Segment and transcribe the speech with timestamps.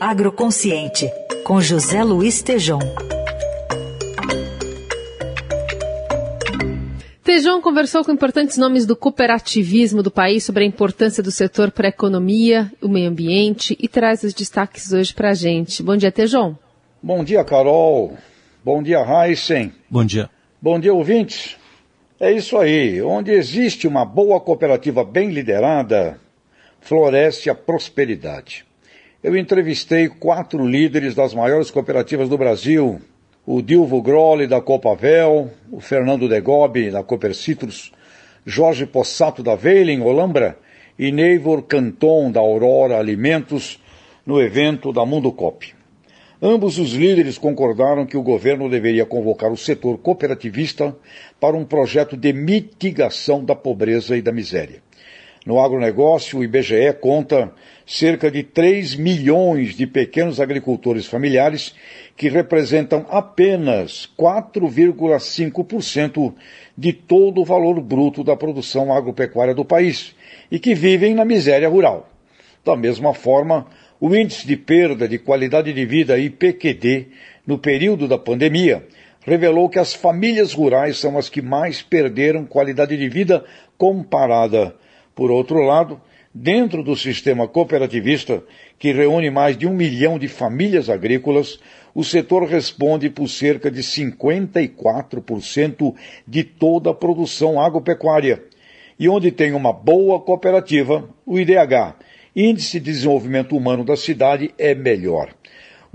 [0.00, 1.08] Agroconsciente,
[1.44, 2.80] com José Luiz Tejom.
[7.22, 11.86] Tejão conversou com importantes nomes do cooperativismo do país sobre a importância do setor para
[11.86, 15.80] a economia, o meio ambiente e traz os destaques hoje para a gente.
[15.80, 16.58] Bom dia, Tejão.
[17.00, 18.16] Bom dia, Carol.
[18.64, 19.72] Bom dia, Heisen.
[19.88, 20.28] Bom dia.
[20.60, 21.56] Bom dia, ouvintes.
[22.18, 23.00] É isso aí.
[23.00, 26.18] Onde existe uma boa cooperativa bem liderada,
[26.80, 28.65] floresce a prosperidade.
[29.26, 33.00] Eu entrevistei quatro líderes das maiores cooperativas do Brasil
[33.44, 37.90] o Dilvo Grolli da Copavel, o Fernando Degobi da Cooper Citrus,
[38.46, 40.56] Jorge Possato da Veiling, Olambra,
[40.96, 43.82] e Neivor Canton da Aurora Alimentos
[44.24, 45.74] no evento da Mundo Cop.
[46.40, 50.96] Ambos os líderes concordaram que o governo deveria convocar o setor cooperativista
[51.40, 54.85] para um projeto de mitigação da pobreza e da miséria.
[55.46, 57.52] No agronegócio, o IBGE conta
[57.86, 61.72] cerca de 3 milhões de pequenos agricultores familiares
[62.16, 66.34] que representam apenas 4,5%
[66.76, 70.16] de todo o valor bruto da produção agropecuária do país
[70.50, 72.10] e que vivem na miséria rural.
[72.64, 73.68] Da mesma forma,
[74.00, 77.06] o índice de perda de qualidade de vida IPQD
[77.46, 78.84] no período da pandemia
[79.20, 83.44] revelou que as famílias rurais são as que mais perderam qualidade de vida
[83.78, 84.74] comparada
[85.16, 85.98] por outro lado,
[86.32, 88.44] dentro do sistema cooperativista,
[88.78, 91.58] que reúne mais de um milhão de famílias agrícolas,
[91.94, 95.94] o setor responde por cerca de 54%
[96.28, 98.44] de toda a produção agropecuária.
[98.98, 101.94] E onde tem uma boa cooperativa, o IDH,
[102.36, 105.30] Índice de Desenvolvimento Humano da cidade, é melhor.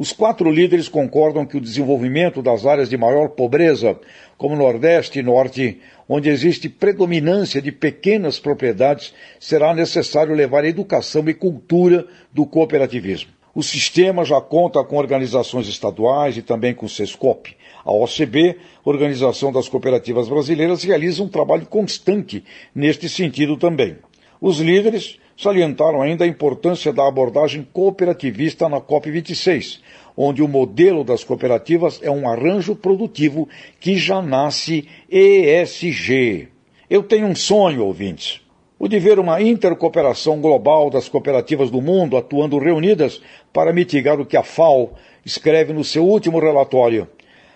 [0.02, 3.99] Os quatro líderes concordam que o desenvolvimento das áreas de maior pobreza,
[4.35, 11.35] como Nordeste e Norte, onde existe predominância de pequenas propriedades, será necessário levar educação e
[11.35, 13.29] cultura do cooperativismo.
[13.53, 17.55] O sistema já conta com organizações estaduais e também com o SESCOP.
[17.85, 23.97] A OCB, Organização das Cooperativas Brasileiras, realiza um trabalho constante neste sentido também.
[24.41, 29.79] Os líderes salientaram ainda a importância da abordagem cooperativista na COP26,
[30.16, 36.47] onde o modelo das cooperativas é um arranjo produtivo que já nasce ESG.
[36.88, 38.40] Eu tenho um sonho, ouvintes,
[38.78, 43.19] o de ver uma intercooperação global das cooperativas do mundo atuando reunidas
[43.52, 44.94] para mitigar o que a FAO
[45.25, 47.08] escreve no seu último relatório,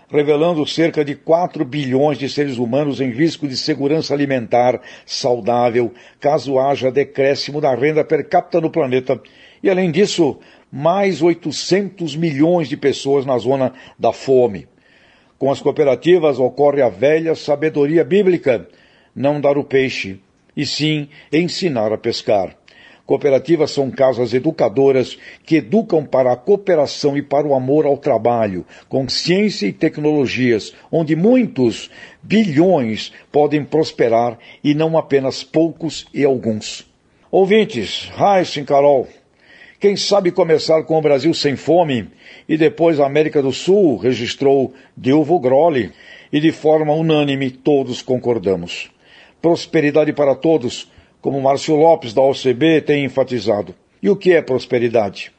[0.10, 6.60] revelando cerca de 4 bilhões de seres humanos em risco de segurança alimentar saudável, caso
[6.60, 9.20] haja decréscimo da renda per capita no planeta.
[9.64, 10.40] E além disso,
[10.72, 14.68] mais 800 milhões de pessoas na zona da fome.
[15.38, 18.68] Com as cooperativas ocorre a velha sabedoria bíblica:
[19.16, 20.20] não dar o peixe,
[20.56, 22.56] e sim ensinar a pescar.
[23.06, 28.66] Cooperativas são casas educadoras que educam para a cooperação e para o amor ao trabalho,
[28.90, 31.92] com ciência e tecnologias, onde muitos
[32.24, 36.88] bilhões podem prosperar e não apenas poucos e alguns.
[37.30, 39.08] Ouvintes, Raíssa Carol,
[39.80, 42.10] quem sabe começar com o Brasil sem fome
[42.50, 45.92] e depois a América do Sul registrou Dilvo Grolli
[46.34, 48.90] e de forma unânime todos concordamos.
[49.42, 50.90] Prosperidade para todos,
[51.26, 53.74] como Márcio Lopes da OCB tem enfatizado.
[54.00, 55.32] E o que é prosperidade?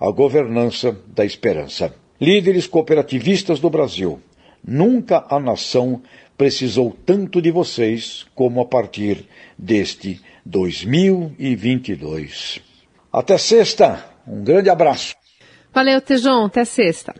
[0.00, 1.94] A governança da esperança.
[2.18, 4.22] Líderes cooperativistas do Brasil,
[4.66, 6.00] nunca a nação
[6.34, 9.28] precisou tanto de vocês como a partir
[9.58, 12.62] deste 2022.
[13.12, 14.02] Até sexta.
[14.26, 15.14] Um grande abraço.
[15.74, 16.46] Valeu, Tejon.
[16.46, 17.14] Até sexta.